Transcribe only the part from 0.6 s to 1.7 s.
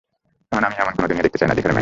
আমি এমন কোন দুনিয়া দেখতে চাই না যেখানে ম্যানি থাকবে